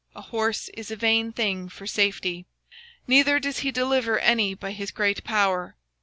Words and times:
An 0.15 0.23
horse 0.23 0.67
is 0.69 0.89
a 0.89 0.95
vain 0.95 1.31
thing 1.31 1.69
for 1.69 1.85
safety: 1.85 2.47
Neither 3.05 3.39
shall 3.39 3.53
he 3.61 3.69
deliver 3.71 4.17
any 4.17 4.55
by 4.55 4.71
his 4.71 4.89
great 4.89 5.19
strength. 5.19 5.73